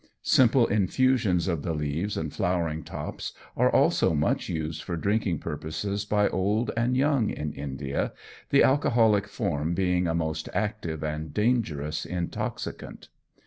Simple 0.23 0.65
infusions 0.65 1.47
of 1.47 1.61
the 1.61 1.75
leaves 1.75 2.17
and 2.17 2.33
flowering 2.33 2.81
tops 2.81 3.33
are 3.55 3.69
also 3.69 4.15
much 4.15 4.49
used 4.49 4.81
for 4.81 4.95
drinking 4.97 5.37
purposes 5.37 6.05
by 6.05 6.27
old 6.29 6.71
and 6.75 6.97
young 6.97 7.29
in 7.29 7.53
India, 7.53 8.11
the 8.49 8.63
alcoholic 8.63 9.27
form 9.27 9.75
being 9.75 10.07
a 10.07 10.15
most 10.15 10.49
active 10.55 11.03
and 11.03 11.35
dangerous 11.35 12.03
intoxicant. 12.03 13.09